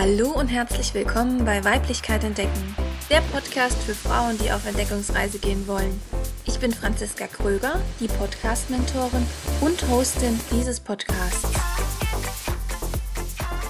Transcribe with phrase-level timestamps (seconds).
[0.00, 2.76] Hallo und herzlich willkommen bei Weiblichkeit entdecken,
[3.10, 6.00] der Podcast für Frauen, die auf Entdeckungsreise gehen wollen.
[6.46, 9.26] Ich bin Franziska Kröger, die Podcast-Mentorin
[9.60, 11.52] und Hostin dieses Podcasts.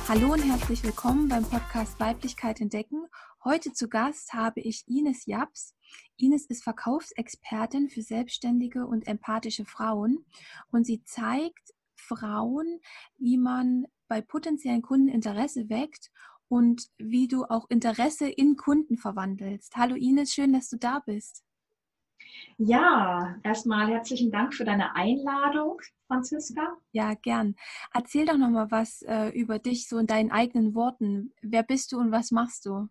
[0.07, 3.07] Hallo und herzlich willkommen beim Podcast Weiblichkeit entdecken.
[3.43, 5.75] Heute zu Gast habe ich Ines Japs.
[6.19, 10.27] Ines ist Verkaufsexpertin für selbstständige und empathische Frauen
[10.71, 12.81] und sie zeigt Frauen,
[13.17, 16.11] wie man bei potenziellen Kunden Interesse weckt
[16.49, 19.77] und wie du auch Interesse in Kunden verwandelst.
[19.77, 21.45] Hallo Ines, schön, dass du da bist.
[22.57, 26.77] Ja, erstmal herzlichen Dank für deine Einladung, Franziska.
[26.93, 27.55] Ja, gern.
[27.93, 31.33] Erzähl doch noch mal was äh, über dich so in deinen eigenen Worten.
[31.41, 32.89] Wer bist du und was machst du?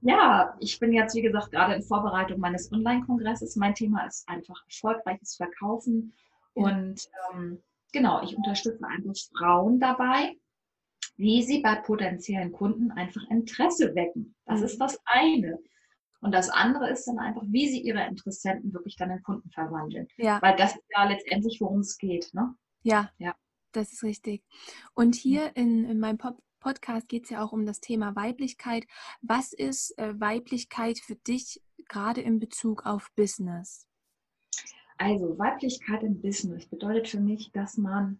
[0.00, 3.56] Ja, ich bin jetzt, wie gesagt, gerade in Vorbereitung meines Online-Kongresses.
[3.56, 6.12] Mein Thema ist einfach erfolgreiches Verkaufen.
[6.54, 6.64] Ja.
[6.64, 10.36] Und ähm, genau, ich unterstütze einfach Frauen dabei,
[11.16, 14.34] wie sie bei potenziellen Kunden einfach Interesse wecken.
[14.46, 14.66] Das mhm.
[14.66, 15.58] ist das eine.
[16.20, 20.06] Und das andere ist dann einfach, wie sie ihre Interessenten wirklich dann in Kunden verwandeln.
[20.16, 20.40] Ja.
[20.40, 22.32] Weil das ist ja letztendlich, worum es geht.
[22.32, 22.54] Ne?
[22.82, 23.34] Ja, ja,
[23.72, 24.44] das ist richtig.
[24.94, 28.84] Und hier in, in meinem Pop Podcast geht es ja auch um das Thema Weiblichkeit.
[29.20, 33.88] Was ist äh, Weiblichkeit für dich gerade in Bezug auf Business?
[34.98, 38.18] Also Weiblichkeit im Business bedeutet für mich, dass man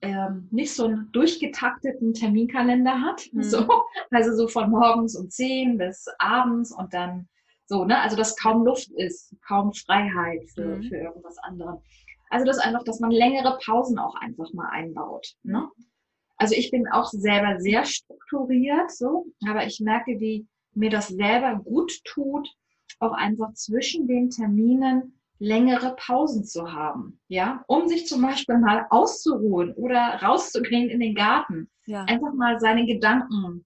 [0.00, 3.28] ähm, nicht so einen durchgetakteten Terminkalender hat.
[3.32, 3.42] Mhm.
[3.42, 3.66] So,
[4.10, 7.28] also so von morgens um 10 bis abends und dann
[7.66, 8.00] so, ne?
[8.00, 10.82] Also dass kaum Luft ist, kaum Freiheit für, mhm.
[10.84, 11.80] für irgendwas anderes.
[12.30, 15.34] Also das einfach, dass man längere Pausen auch einfach mal einbaut.
[15.42, 15.68] Ne?
[16.36, 21.56] Also ich bin auch selber sehr strukturiert, so, aber ich merke, wie mir das selber
[21.56, 22.48] gut tut,
[23.00, 28.86] auch einfach zwischen den Terminen längere Pausen zu haben, ja, um sich zum Beispiel mal
[28.90, 32.04] auszuruhen oder rauszugehen in den Garten, ja.
[32.04, 33.64] einfach mal seine Gedanken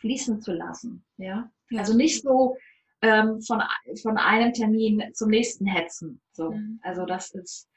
[0.00, 1.50] fließen zu lassen, ja.
[1.70, 1.78] ja.
[1.80, 2.56] Also nicht so
[3.02, 3.62] ähm, von,
[4.02, 6.50] von einem Termin zum nächsten hetzen, so.
[6.50, 6.80] Mhm.
[6.82, 7.68] Also das ist,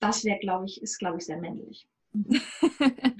[0.00, 1.88] das wäre, glaube ich, ist, glaube ich, sehr männlich.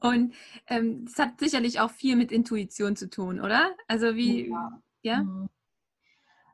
[0.00, 0.34] Und
[0.68, 3.74] ähm, das hat sicherlich auch viel mit Intuition zu tun, oder?
[3.86, 4.80] Also wie, ja?
[5.02, 5.22] ja?
[5.24, 5.48] Mhm.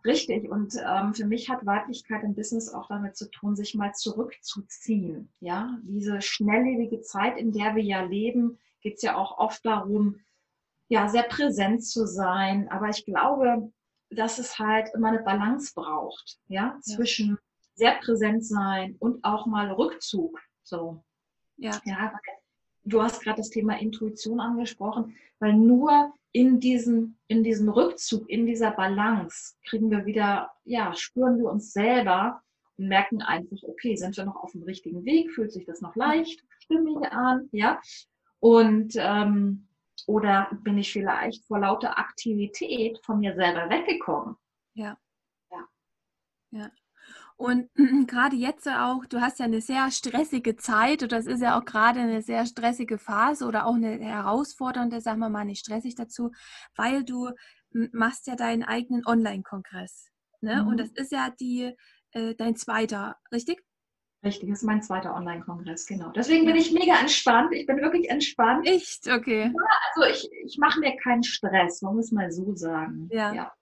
[0.04, 0.48] Richtig.
[0.48, 5.28] Und ähm, für mich hat Weiblichkeit im Business auch damit zu tun, sich mal zurückzuziehen.
[5.40, 10.20] Ja, diese schnelllebige Zeit, in der wir ja leben, geht es ja auch oft darum,
[10.88, 12.70] ja, sehr präsent zu sein.
[12.70, 13.70] Aber ich glaube,
[14.10, 17.36] dass es halt immer eine Balance braucht, ja, zwischen ja.
[17.74, 20.40] sehr präsent sein und auch mal Rückzug.
[20.62, 21.02] So.
[21.56, 21.80] Ja.
[21.84, 22.12] Ja,
[22.88, 28.46] du hast gerade das Thema Intuition angesprochen, weil nur in diesem, in diesem Rückzug, in
[28.46, 32.42] dieser Balance kriegen wir wieder, ja, spüren wir uns selber
[32.76, 35.30] und merken einfach, okay, sind wir noch auf dem richtigen Weg?
[35.32, 37.48] Fühlt sich das noch leicht, stimmig an?
[37.52, 37.80] Ja.
[38.40, 39.68] Und, ähm,
[40.06, 44.36] oder bin ich vielleicht vor lauter Aktivität von mir selber weggekommen?
[44.74, 44.96] Ja.
[45.50, 45.68] Ja.
[46.50, 46.70] Ja.
[47.38, 47.70] Und
[48.08, 51.64] gerade jetzt auch, du hast ja eine sehr stressige Zeit oder es ist ja auch
[51.64, 56.32] gerade eine sehr stressige Phase oder auch eine herausfordernde, sagen wir mal nicht stressig dazu,
[56.74, 57.30] weil du
[57.92, 60.08] machst ja deinen eigenen Online-Kongress.
[60.40, 60.62] Ne?
[60.62, 60.68] Mhm.
[60.68, 61.72] Und das ist ja die,
[62.10, 63.62] äh, dein zweiter, richtig?
[64.24, 66.10] Richtig, das ist mein zweiter Online-Kongress, genau.
[66.10, 67.54] Deswegen bin ich mega entspannt.
[67.54, 68.66] Ich bin wirklich entspannt.
[68.66, 69.06] Echt?
[69.06, 69.44] Okay.
[69.44, 73.08] Ja, also ich, ich mache mir keinen Stress, man muss mal so sagen.
[73.12, 73.32] Ja.
[73.32, 73.52] ja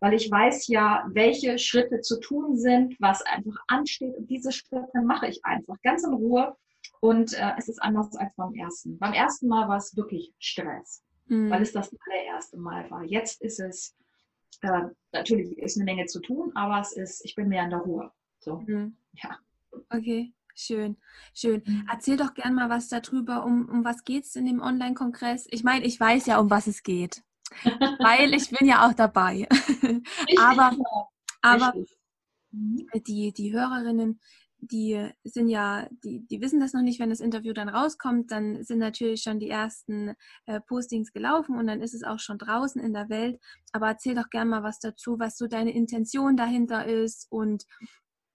[0.00, 5.02] weil ich weiß ja, welche Schritte zu tun sind, was einfach ansteht und diese Schritte
[5.04, 6.56] mache ich einfach ganz in Ruhe
[7.00, 8.98] und äh, es ist anders als beim ersten.
[8.98, 11.50] Beim ersten Mal war es wirklich Stress, mhm.
[11.50, 13.04] weil es das allererste Mal war.
[13.04, 13.94] Jetzt ist es,
[14.62, 14.82] äh,
[15.12, 18.10] natürlich ist eine Menge zu tun, aber es ist, ich bin mehr in der Ruhe.
[18.38, 18.96] So, mhm.
[19.14, 19.38] ja.
[19.90, 20.32] Okay.
[20.60, 20.96] Schön,
[21.34, 21.62] schön.
[21.64, 21.86] Mhm.
[21.88, 25.46] Erzähl doch gern mal was darüber, um, um was geht es in dem Online-Kongress?
[25.52, 27.22] Ich meine, ich weiß ja, um was es geht
[27.98, 29.48] weil ich bin ja auch dabei.
[30.38, 30.76] aber
[31.40, 31.74] aber
[32.50, 32.86] mhm.
[33.06, 34.20] die, die Hörerinnen,
[34.60, 38.64] die sind ja, die, die wissen das noch nicht, wenn das Interview dann rauskommt, dann
[38.64, 40.14] sind natürlich schon die ersten
[40.46, 43.40] äh, Postings gelaufen und dann ist es auch schon draußen in der Welt.
[43.72, 47.64] Aber erzähl doch gerne mal was dazu, was so deine Intention dahinter ist und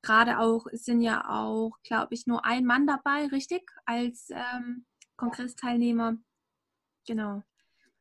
[0.02, 4.86] gerade auch, sind ja auch, glaube ich, nur ein Mann dabei, richtig, als ähm,
[5.18, 6.18] Kongressteilnehmer.
[7.06, 7.44] Genau.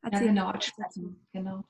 [0.02, 1.14] Erzähl ja, genau.
[1.32, 1.64] genau.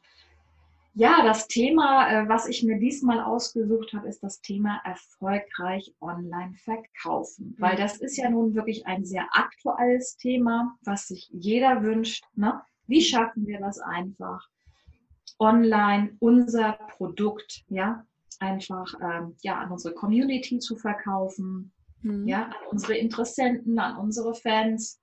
[0.95, 6.55] Ja, das Thema, äh, was ich mir diesmal ausgesucht habe, ist das Thema erfolgreich online
[6.55, 7.57] verkaufen.
[7.59, 12.25] Weil das ist ja nun wirklich ein sehr aktuelles Thema, was sich jeder wünscht.
[12.35, 12.61] Ne?
[12.87, 13.05] Wie mhm.
[13.05, 14.47] schaffen wir das einfach,
[15.39, 18.07] online unser Produkt, ja,
[18.39, 22.29] einfach ähm, ja, an unsere Community zu verkaufen, mhm.
[22.29, 25.02] ja, an unsere Interessenten, an unsere Fans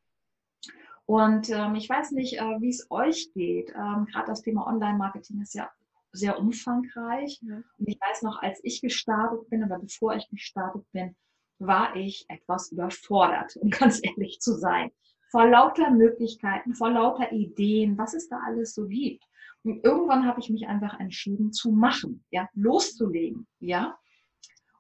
[1.10, 3.74] Und ähm, ich weiß nicht, äh, wie es euch geht.
[3.76, 5.68] Ähm, Gerade das Thema Online-Marketing ist ja
[6.12, 7.40] sehr umfangreich.
[7.42, 7.64] Ja.
[7.80, 11.16] Und ich weiß noch, als ich gestartet bin oder bevor ich gestartet bin,
[11.58, 14.92] war ich etwas überfordert, um ganz ehrlich zu sein.
[15.32, 19.24] Vor lauter Möglichkeiten, vor lauter Ideen, was es da alles so gibt.
[19.64, 23.98] Und irgendwann habe ich mich einfach entschieden zu machen, ja, loszulegen, ja.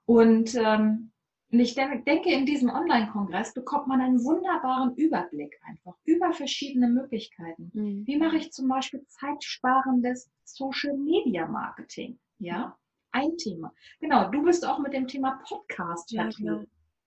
[0.05, 1.11] Und ähm,
[1.51, 7.71] und ich denke, in diesem Online-Kongress bekommt man einen wunderbaren Überblick einfach über verschiedene Möglichkeiten.
[7.73, 8.05] Mhm.
[8.05, 12.19] Wie mache ich zum Beispiel zeitsparendes Social Media Marketing?
[12.37, 12.77] Ja,
[13.11, 13.73] ein Thema.
[13.99, 16.63] Genau, du bist auch mit dem Thema Podcast ja, genau.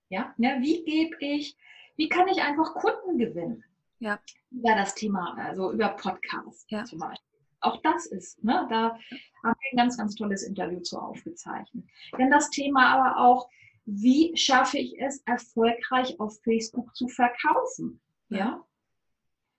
[0.08, 0.34] ja?
[0.36, 1.56] ja, wie gebe ich,
[1.96, 3.62] wie kann ich einfach Kunden gewinnen?
[4.00, 4.18] Ja.
[4.50, 6.82] Über das Thema, also über Podcast ja.
[6.84, 7.28] zum Beispiel.
[7.60, 8.98] Auch das ist, ne, da
[9.44, 11.84] haben wir ein ganz, ganz tolles Interview zu aufgezeichnet.
[12.18, 13.48] Denn das Thema aber auch,
[13.84, 18.00] wie schaffe ich es, erfolgreich auf Facebook zu verkaufen?
[18.28, 18.64] Ja?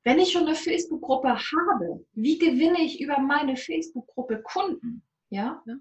[0.04, 5.04] Wenn ich schon eine Facebook-Gruppe habe, wie gewinne ich über meine Facebook-Gruppe Kunden?
[5.30, 5.62] Ja?
[5.66, 5.76] ja?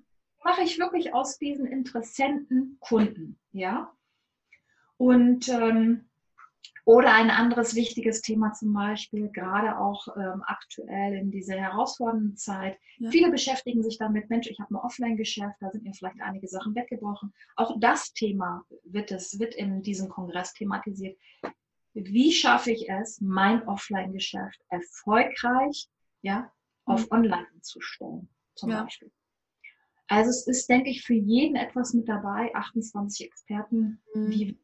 [0.45, 3.39] Mache ich wirklich aus diesen Interessenten Kunden?
[3.53, 3.93] Ja?
[4.97, 6.09] Und ähm,
[6.85, 12.77] oder ein anderes wichtiges Thema zum Beispiel, gerade auch ähm, aktuell in dieser herausfordernden Zeit.
[12.99, 13.11] Ja.
[13.11, 16.75] Viele beschäftigen sich damit, Mensch, ich habe ein Offline-Geschäft, da sind mir vielleicht einige Sachen
[16.75, 17.33] weggebrochen.
[17.55, 21.17] Auch das Thema wird, es, wird in diesem Kongress thematisiert.
[21.95, 25.89] Wie schaffe ich es, mein Offline-Geschäft erfolgreich
[26.23, 26.51] ja,
[26.85, 27.19] auf mhm.
[27.19, 28.83] Online zu stellen, zum ja.
[28.83, 29.13] Beispiel?
[30.09, 34.31] Also es ist, denke ich, für jeden etwas mit dabei, 28 Experten, mhm.
[34.31, 34.59] wie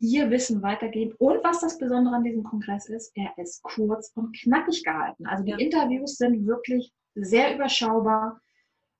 [0.00, 1.14] ihr Wissen weitergeben.
[1.18, 5.26] Und was das Besondere an diesem Kongress ist, er ist kurz und knackig gehalten.
[5.26, 5.52] Also die.
[5.52, 8.40] Interviews sind wirklich sehr überschaubar.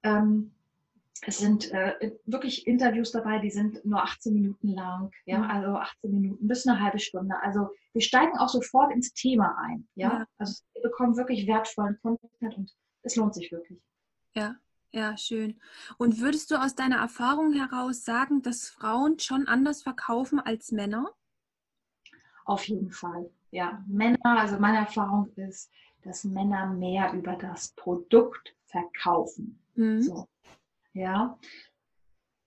[0.03, 0.53] Ähm,
[1.23, 5.51] es sind äh, wirklich Interviews dabei, die sind nur 18 Minuten lang, ja, mhm.
[5.51, 7.35] also 18 Minuten bis eine halbe Stunde.
[7.43, 10.21] Also wir steigen auch sofort ins Thema ein, ja.
[10.21, 10.27] ja.
[10.39, 12.73] Also wir bekommen wirklich wertvollen Content und
[13.03, 13.79] es lohnt sich wirklich.
[14.35, 14.57] Ja,
[14.93, 15.61] ja, schön.
[15.99, 21.13] Und würdest du aus deiner Erfahrung heraus sagen, dass Frauen schon anders verkaufen als Männer?
[22.45, 23.31] Auf jeden Fall.
[23.53, 25.71] Ja, Männer, also meine Erfahrung ist,
[26.03, 29.63] dass Männer mehr über das Produkt verkaufen.
[29.75, 30.03] Mhm.
[30.03, 30.29] So.
[30.93, 31.39] Ja.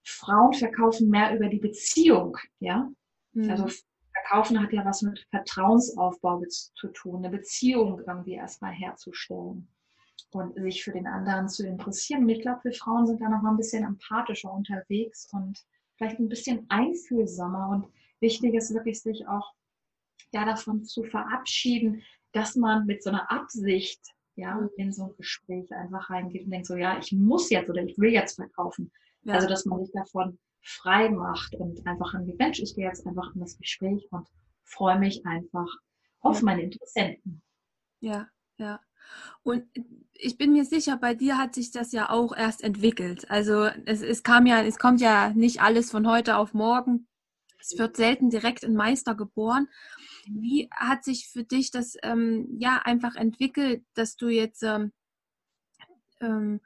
[0.04, 2.90] Frauen verkaufen mehr über die Beziehung, ja.
[3.34, 3.50] Mhm.
[3.50, 3.68] Also
[4.12, 9.73] Verkaufen hat ja was mit Vertrauensaufbau zu tun, eine Beziehung irgendwie erstmal herzustellen
[10.36, 12.24] und sich für den anderen zu interessieren.
[12.24, 15.64] Und ich glaube, wir Frauen sind da noch mal ein bisschen empathischer unterwegs und
[15.96, 17.70] vielleicht ein bisschen einfühlsamer.
[17.70, 17.88] Und
[18.20, 19.54] wichtig ist wirklich, sich auch
[20.32, 24.02] ja, davon zu verabschieden, dass man mit so einer Absicht
[24.36, 24.70] ja, mhm.
[24.78, 27.98] in so ein Gespräch einfach reingeht und denkt so, ja, ich muss jetzt oder ich
[27.98, 28.92] will jetzt verkaufen.
[29.24, 29.36] Ja.
[29.36, 33.06] Also, dass man sich davon frei macht und einfach an die Mensch, ich gehe jetzt
[33.06, 34.28] einfach in das Gespräch und
[34.64, 35.68] freue mich einfach
[36.22, 36.46] auf ja.
[36.46, 37.42] meine Interessenten.
[38.00, 38.28] Ja,
[38.58, 38.80] ja.
[39.44, 39.66] Und
[40.14, 43.30] ich bin mir sicher, bei dir hat sich das ja auch erst entwickelt.
[43.30, 47.08] Also es, es kam ja, es kommt ja nicht alles von heute auf morgen.
[47.60, 49.70] Es wird selten direkt ein Meister geboren.
[50.26, 54.92] Wie hat sich für dich das ähm, ja einfach entwickelt, dass du jetzt, ähm,
[56.20, 56.62] ähm,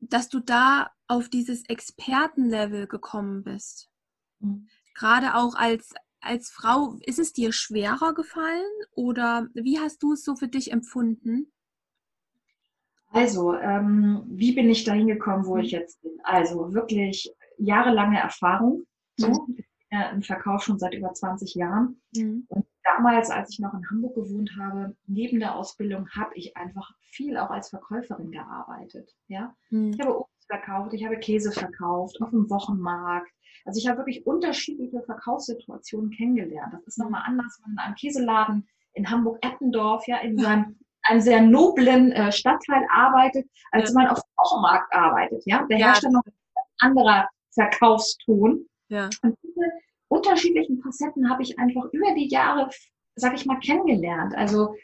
[0.00, 3.90] dass du da auf dieses Expertenlevel gekommen bist?
[4.40, 4.68] Mhm.
[4.94, 5.92] Gerade auch als
[6.22, 10.70] als Frau, ist es dir schwerer gefallen oder wie hast du es so für dich
[10.70, 11.51] empfunden?
[13.12, 15.78] Also, ähm, wie bin ich dahin gekommen, wo ich mhm.
[15.78, 16.12] jetzt bin?
[16.24, 18.84] Also wirklich jahrelange Erfahrung.
[19.16, 19.28] So.
[19.28, 19.58] Mhm.
[20.14, 22.00] Im Verkauf schon seit über 20 Jahren.
[22.16, 22.46] Mhm.
[22.48, 26.90] Und damals, als ich noch in Hamburg gewohnt habe, neben der Ausbildung, habe ich einfach
[27.10, 29.14] viel auch als Verkäuferin gearbeitet.
[29.28, 29.54] Ja?
[29.68, 29.92] Mhm.
[29.92, 33.30] Ich habe Obst verkauft, ich habe Käse verkauft auf dem Wochenmarkt.
[33.64, 36.72] Also ich habe wirklich unterschiedliche Verkaufssituationen kennengelernt.
[36.72, 41.20] Das ist nochmal anders, wenn man in einem Käseladen in Hamburg-Eppendorf, ja, in seinem einem
[41.20, 43.94] sehr noblen äh, Stadtteil arbeitet, als ja.
[43.94, 45.42] man auf dem Wochenmarkt arbeitet.
[45.46, 45.86] Ja, der ja.
[45.86, 46.32] herrscht dann noch ein
[46.78, 48.66] anderer Verkaufston.
[48.88, 49.08] Ja.
[49.22, 49.66] Und diese
[50.08, 52.70] unterschiedlichen Facetten habe ich einfach über die Jahre,
[53.16, 54.34] sag ich mal, kennengelernt.
[54.36, 54.74] Also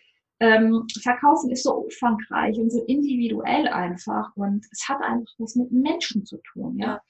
[0.41, 5.73] ähm, Verkaufen ist so umfangreich und so individuell einfach und es hat einfach was mit
[5.73, 6.79] Menschen zu tun.
[6.79, 7.01] Ja.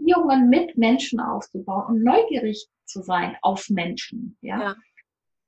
[0.00, 4.36] Beziehungen mit Menschen aufzubauen und neugierig zu sein auf Menschen.
[4.40, 4.60] Ja.
[4.60, 4.76] ja.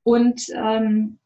[0.04, 1.18] Und ähm,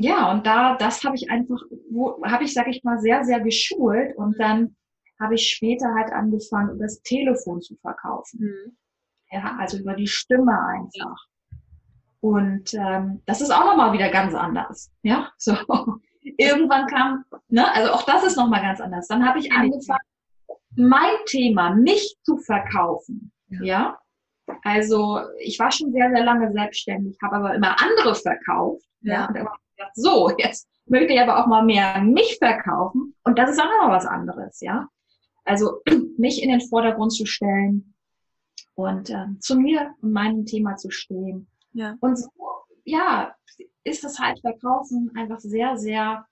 [0.00, 3.40] ja, und da, das habe ich einfach, wo habe ich, sag ich mal, sehr, sehr
[3.40, 4.74] geschult und dann
[5.20, 8.40] habe ich später halt angefangen, über das Telefon zu verkaufen.
[8.40, 8.76] Mhm.
[9.30, 11.16] Ja, also über die Stimme einfach.
[12.20, 14.90] Und ähm, das ist auch nochmal wieder ganz anders.
[15.02, 15.54] Ja, so.
[16.22, 19.06] Irgendwann kam, ne, also auch das ist nochmal ganz anders.
[19.06, 20.00] Dann habe ich angefangen,
[20.76, 23.32] mein Thema, mich zu verkaufen.
[23.48, 23.62] Ja.
[23.62, 23.98] ja.
[24.62, 28.84] Also ich war schon sehr, sehr lange selbstständig, habe aber immer andere verkauft.
[29.02, 29.12] Ja.
[29.12, 29.26] ja.
[29.28, 29.48] Und dann
[29.94, 33.14] gedacht, so, jetzt möchte ich aber auch mal mehr mich verkaufen.
[33.24, 34.88] Und das ist auch noch was anderes, ja.
[35.44, 35.82] Also
[36.18, 37.94] mich in den Vordergrund zu stellen
[38.74, 41.46] und äh, zu mir und meinem Thema zu stehen.
[41.72, 41.96] Ja.
[42.00, 42.30] Und so,
[42.84, 43.34] ja,
[43.84, 46.26] ist das halt Verkaufen einfach sehr, sehr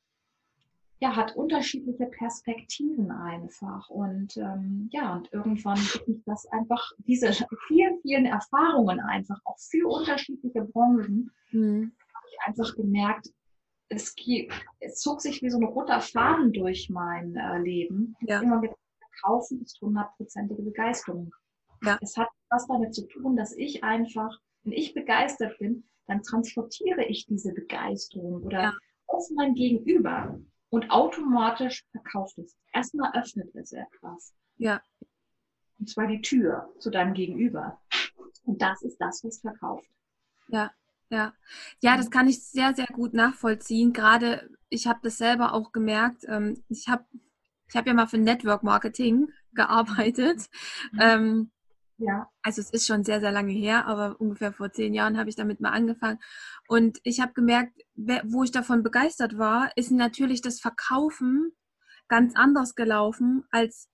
[1.00, 3.88] ja, hat unterschiedliche Perspektiven einfach.
[3.88, 7.32] Und ähm, ja, und irgendwann gibt mich das einfach, diese
[7.68, 11.92] vielen, vielen Erfahrungen einfach auch für unterschiedliche Branchen, mhm.
[12.14, 13.28] habe ich einfach gemerkt,
[13.88, 14.14] es,
[14.80, 18.16] es zog sich wie so ein roter Faden durch mein äh, Leben.
[18.21, 18.40] Ja.
[18.40, 18.78] Immer gedacht,
[19.23, 21.35] Kaufen ist hundertprozentige Begeisterung.
[21.83, 21.99] Ja.
[22.00, 27.04] Es hat was damit zu tun, dass ich einfach, wenn ich begeistert bin, dann transportiere
[27.04, 28.75] ich diese Begeisterung oder ja.
[29.07, 30.38] auf mein Gegenüber
[30.71, 32.57] und automatisch verkauft es.
[32.73, 34.35] Erstmal öffnet es etwas.
[34.57, 34.80] Ja.
[35.78, 37.80] Und zwar die Tür zu deinem Gegenüber.
[38.45, 39.87] Und das ist das, was verkauft.
[40.49, 40.71] Ja,
[41.10, 41.32] ja.
[41.80, 43.92] Ja, das kann ich sehr, sehr gut nachvollziehen.
[43.92, 46.24] Gerade, ich habe das selber auch gemerkt.
[46.28, 47.04] Ähm, ich habe
[47.68, 50.48] ich hab ja mal für Network Marketing gearbeitet.
[50.92, 51.00] Mhm.
[51.00, 51.50] Ähm,
[51.98, 52.30] ja.
[52.42, 55.36] Also es ist schon sehr, sehr lange her, aber ungefähr vor zehn Jahren habe ich
[55.36, 56.20] damit mal angefangen.
[56.68, 61.52] Und ich habe gemerkt, wo ich davon begeistert war, ist natürlich das Verkaufen
[62.06, 63.88] ganz anders gelaufen, als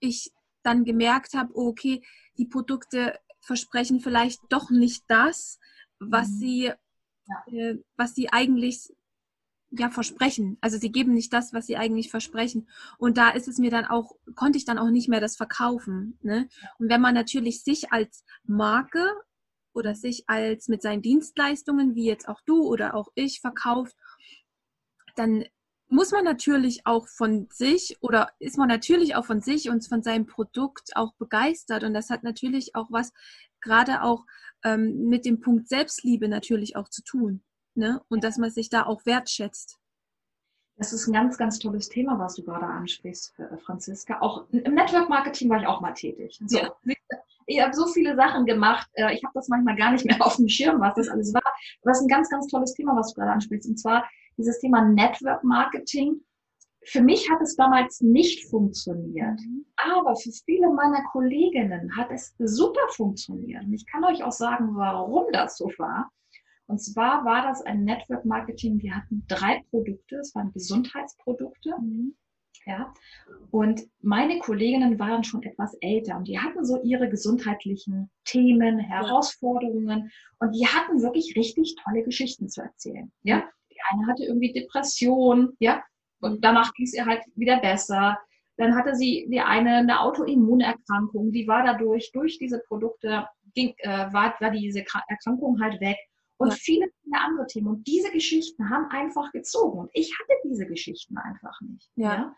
[0.00, 2.02] ich dann gemerkt habe, oh, okay,
[2.38, 5.58] die Produkte versprechen vielleicht doch nicht das,
[6.00, 6.38] was mhm.
[6.38, 7.44] sie, ja.
[7.52, 8.92] äh, was sie eigentlich
[9.70, 10.58] ja, versprechen.
[10.60, 12.68] Also sie geben nicht das, was sie eigentlich versprechen.
[12.98, 16.18] Und da ist es mir dann auch, konnte ich dann auch nicht mehr das verkaufen.
[16.22, 16.48] Ne?
[16.78, 19.06] Und wenn man natürlich sich als Marke
[19.72, 23.94] oder sich als mit seinen Dienstleistungen, wie jetzt auch du oder auch ich, verkauft,
[25.14, 25.44] dann
[25.88, 30.02] muss man natürlich auch von sich oder ist man natürlich auch von sich und von
[30.02, 31.84] seinem Produkt auch begeistert.
[31.84, 33.12] Und das hat natürlich auch was,
[33.60, 34.24] gerade auch
[34.64, 37.42] ähm, mit dem Punkt Selbstliebe natürlich auch zu tun.
[37.74, 38.00] Ne?
[38.08, 39.78] Und dass man sich da auch wertschätzt.
[40.76, 44.20] Das ist ein ganz, ganz tolles Thema, was du gerade ansprichst, äh, Franziska.
[44.20, 46.40] Auch im Network Marketing war ich auch mal tätig.
[46.46, 46.74] So, ja.
[47.46, 48.88] Ich habe so viele Sachen gemacht.
[48.94, 51.42] Äh, ich habe das manchmal gar nicht mehr auf dem Schirm, was das alles war.
[51.44, 53.68] Aber das ist ein ganz, ganz tolles Thema, was du gerade ansprichst.
[53.68, 56.22] Und zwar dieses Thema Network Marketing.
[56.84, 59.38] Für mich hat es damals nicht funktioniert.
[59.40, 59.66] Mhm.
[59.76, 63.64] Aber für viele meiner Kolleginnen hat es super funktioniert.
[63.64, 66.10] Und ich kann euch auch sagen, warum das so war.
[66.66, 68.80] Und zwar war das ein Network Marketing.
[68.80, 70.16] Wir hatten drei Produkte.
[70.16, 71.74] Es waren Gesundheitsprodukte.
[71.80, 72.14] Mhm.
[72.66, 72.92] Ja.
[73.50, 80.10] Und meine Kolleginnen waren schon etwas älter und die hatten so ihre gesundheitlichen Themen, Herausforderungen
[80.38, 83.10] und die hatten wirklich richtig tolle Geschichten zu erzählen.
[83.22, 83.48] Ja.
[83.70, 85.82] Die eine hatte irgendwie Depression, ja,
[86.20, 88.18] und danach ging es ihr halt wieder besser.
[88.56, 94.12] Dann hatte sie die eine eine Autoimmunerkrankung, die war dadurch, durch diese Produkte, ging, äh,
[94.12, 95.96] war, war diese Erkrankung halt weg
[96.40, 96.56] und ja.
[96.58, 97.68] viele, viele andere Themen.
[97.68, 99.80] Und diese Geschichten haben einfach gezogen.
[99.80, 101.90] Und ich hatte diese Geschichten einfach nicht.
[101.96, 102.14] Ja.
[102.14, 102.36] ja?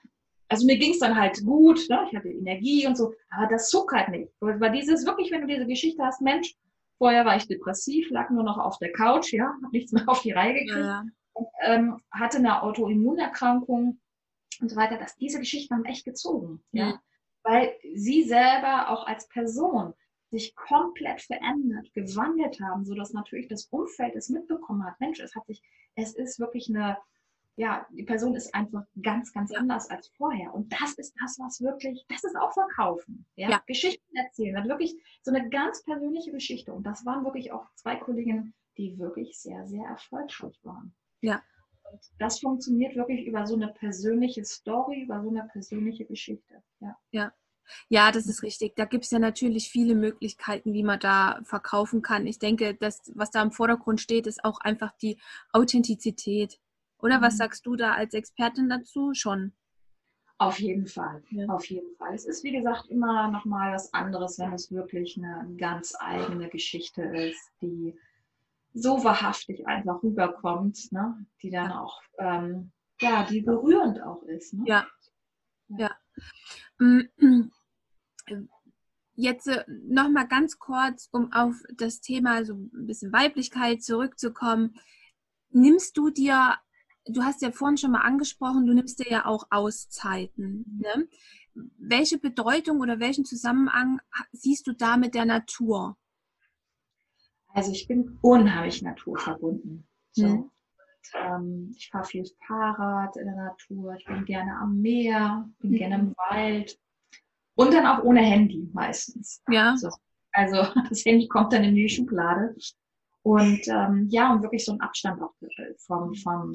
[0.49, 2.05] Also mir ging es dann halt gut, ne?
[2.11, 4.31] ich hatte Energie und so, aber das zog halt nicht.
[4.41, 6.55] Weil dieses wirklich, wenn du diese Geschichte hast, Mensch,
[6.99, 10.21] vorher war ich depressiv, lag nur noch auf der Couch, ja, habe nichts mehr auf
[10.21, 11.05] die Reihe gekriegt, ja.
[11.63, 14.01] Ähm, hatte eine Autoimmunerkrankung
[14.61, 16.91] und so weiter, dass diese Geschichten haben echt gezogen, ja.
[16.91, 17.03] ja.
[17.45, 19.95] Weil sie selber auch als Person
[20.31, 24.99] sich komplett verändert, gewandelt haben, sodass natürlich das Umfeld es mitbekommen hat.
[24.99, 25.63] Mensch, es hat sich,
[25.95, 26.97] es ist wirklich eine,
[27.57, 30.55] ja, die Person ist einfach ganz, ganz anders als vorher.
[30.55, 33.27] Und das ist das, was wirklich, das ist auch Verkaufen.
[33.37, 33.51] Ja?
[33.51, 33.63] ja.
[33.67, 36.73] Geschichten erzählen, hat wirklich so eine ganz persönliche Geschichte.
[36.73, 40.95] Und das waren wirklich auch zwei Kolleginnen, die wirklich sehr, sehr erfolgreich waren.
[41.23, 41.43] Ja.
[41.91, 46.63] Und das funktioniert wirklich über so eine persönliche Story, über so eine persönliche Geschichte.
[46.81, 46.97] Ja.
[47.11, 47.33] Ja.
[47.89, 48.75] Ja, das ist richtig.
[48.77, 52.27] Da gibt es ja natürlich viele Möglichkeiten, wie man da verkaufen kann.
[52.27, 55.19] Ich denke, das, was da im Vordergrund steht, ist auch einfach die
[55.53, 56.59] Authentizität.
[56.99, 57.39] Oder was mhm.
[57.39, 59.15] sagst du da als Expertin dazu?
[59.15, 59.53] Schon.
[60.39, 61.47] Auf jeden Fall, ja.
[61.47, 62.15] auf jeden Fall.
[62.15, 66.49] Es ist wie gesagt immer noch mal was anderes, wenn es wirklich eine ganz eigene
[66.49, 67.97] Geschichte ist, die
[68.75, 71.27] so wahrhaftig einfach rüberkommt, ne?
[71.43, 74.55] die dann auch, ähm, ja, die berührend auch ist.
[74.55, 74.65] Ne?
[74.67, 74.87] Ja,
[75.69, 75.91] ja.
[76.79, 77.51] Mm,
[79.15, 84.75] jetzt äh, noch mal ganz kurz, um auf das Thema so ein bisschen Weiblichkeit zurückzukommen.
[85.51, 86.57] Nimmst du dir,
[87.07, 90.81] du hast ja vorhin schon mal angesprochen, du nimmst dir ja auch Auszeiten.
[90.81, 91.09] Ne?
[91.55, 94.01] Welche Bedeutung oder welchen Zusammenhang
[94.33, 95.97] siehst du da mit der Natur?
[97.55, 99.87] Also ich bin unheimlich naturverbunden.
[100.13, 100.27] So.
[100.27, 100.51] Mhm.
[101.15, 105.77] Ähm, ich fahre viel Fahrrad in der Natur, ich bin gerne am Meer, bin mhm.
[105.77, 106.79] gerne im Wald
[107.57, 109.43] und dann auch ohne Handy meistens.
[109.49, 109.73] Ja.
[109.73, 109.91] Also,
[110.33, 110.57] also
[110.89, 112.55] das Handy kommt dann in die Schublade.
[113.25, 115.35] Und ähm, ja, um wirklich so einen Abstand auch
[115.79, 116.55] vom, vom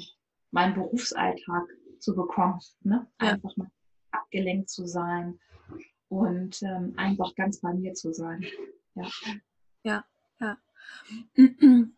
[0.51, 1.63] meinem Berufsalltag
[1.99, 2.59] zu bekommen.
[2.81, 3.07] Ne?
[3.21, 3.29] Ja.
[3.29, 3.69] Einfach mal
[4.11, 5.39] abgelenkt zu sein
[6.09, 8.45] und ähm, einfach ganz bei mir zu sein.
[8.95, 9.07] Ja,
[9.83, 10.05] ja.
[10.39, 10.57] ja.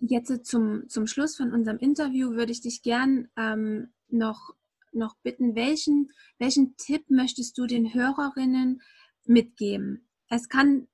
[0.00, 4.54] Jetzt zum, zum Schluss von unserem Interview würde ich dich gern ähm, noch,
[4.92, 8.82] noch bitten, welchen, welchen Tipp möchtest du den Hörerinnen
[9.24, 10.06] mitgeben?
[10.28, 10.86] Es kann,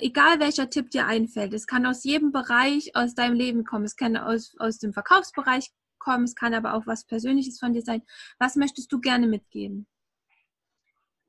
[0.00, 3.84] egal welcher Tipp dir einfällt, es kann aus jedem Bereich aus deinem Leben kommen.
[3.84, 7.82] Es kann aus, aus dem Verkaufsbereich kommen, es kann aber auch was Persönliches von dir
[7.82, 8.02] sein.
[8.38, 9.86] Was möchtest du gerne mitgeben?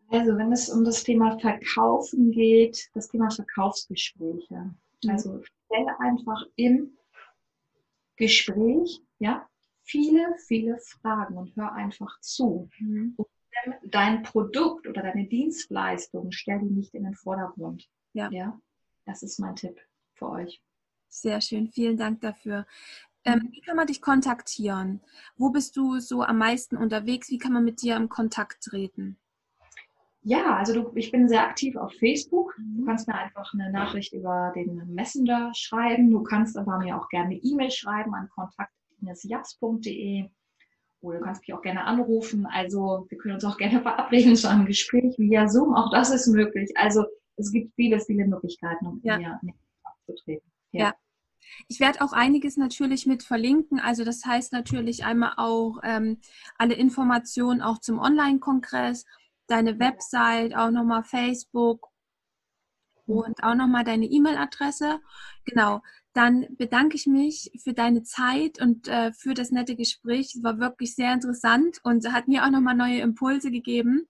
[0.10, 4.75] Also wenn es um das Thema Verkaufen geht, das Thema Verkaufsgespräche.
[5.03, 5.12] Mhm.
[5.12, 6.98] Also stelle einfach im
[8.15, 9.48] Gespräch, ja,
[9.83, 12.69] viele, viele Fragen und hör einfach zu.
[12.79, 13.15] Mhm.
[13.17, 13.27] Und
[13.83, 17.89] dein Produkt oder deine Dienstleistung stell die nicht in den Vordergrund.
[18.13, 18.29] Ja.
[18.31, 18.60] ja.
[19.05, 19.79] Das ist mein Tipp
[20.13, 20.62] für euch.
[21.10, 22.65] Sehr schön, vielen Dank dafür.
[23.25, 23.51] Ähm, mhm.
[23.51, 25.01] wie kann man dich kontaktieren?
[25.38, 27.29] Wo bist du so am meisten unterwegs?
[27.29, 29.17] Wie kann man mit dir in Kontakt treten?
[30.24, 32.56] Ja, also du, ich bin sehr aktiv auf Facebook.
[32.58, 32.86] Du mhm.
[32.86, 36.10] kannst mir einfach eine Nachricht über den Messenger schreiben.
[36.10, 40.30] Du kannst aber mir auch gerne eine E-Mail schreiben an kontakt.japs.de
[41.01, 42.46] oder du kannst mich auch gerne anrufen.
[42.46, 45.75] Also wir können uns auch gerne verabreden zu einem Gespräch via Zoom.
[45.75, 46.72] Auch das ist möglich.
[46.75, 47.03] Also
[47.36, 49.18] es gibt viele, viele Möglichkeiten, um ja.
[49.18, 50.50] mir in Kontakt zu treten.
[50.72, 50.86] Ja.
[50.86, 50.94] ja.
[51.68, 53.80] Ich werde auch einiges natürlich mit verlinken.
[53.80, 56.20] Also das heißt natürlich einmal auch ähm,
[56.58, 59.06] alle Informationen auch zum Online-Kongress
[59.47, 61.88] deine Website, auch nochmal Facebook
[63.05, 65.00] und auch nochmal deine E-Mail-Adresse.
[65.45, 65.81] Genau.
[66.13, 70.35] Dann bedanke ich mich für deine Zeit und äh, für das nette Gespräch.
[70.35, 74.07] Es war wirklich sehr interessant und hat mir auch nochmal neue Impulse gegeben.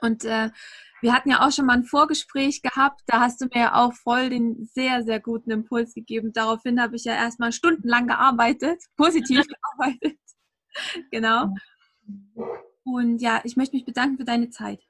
[0.00, 0.50] Und äh,
[1.02, 3.00] wir hatten ja auch schon mal ein Vorgespräch gehabt.
[3.06, 6.32] Da hast du mir ja auch voll den sehr, sehr guten Impuls gegeben.
[6.32, 9.44] Daraufhin habe ich ja erstmal stundenlang gearbeitet, positiv
[9.78, 10.18] gearbeitet.
[11.10, 11.54] genau.
[12.94, 14.80] Und ja, ich möchte mich bedanken für deine Zeit.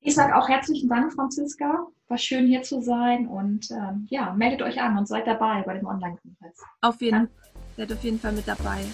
[0.00, 1.86] Ich sage auch herzlichen Dank, Franziska.
[2.08, 5.74] War schön hier zu sein und ähm, ja, meldet euch an und seid dabei bei
[5.74, 6.62] dem Online-Kongress.
[6.82, 7.28] Auf jeden Fall.
[7.76, 8.84] Seid auf jeden Fall mit dabei.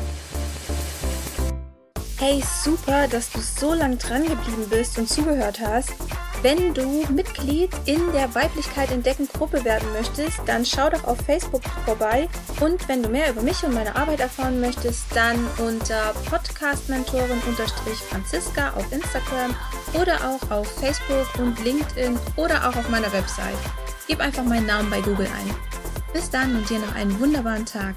[2.19, 5.95] Hey, super, dass du so lange dran geblieben bist und zugehört hast.
[6.43, 11.61] Wenn du Mitglied in der Weiblichkeit entdecken Gruppe werden möchtest, dann schau doch auf Facebook
[11.85, 12.31] vorbei.
[12.61, 18.91] Und wenn du mehr über mich und meine Arbeit erfahren möchtest, dann unter Podcastmentorin-Franziska auf
[18.91, 19.55] Instagram
[19.93, 23.59] oder auch auf Facebook und LinkedIn oder auch auf meiner Website.
[24.07, 25.55] Gib einfach meinen Namen bei Google ein.
[26.15, 27.97] Bis dann und dir noch einen wunderbaren Tag.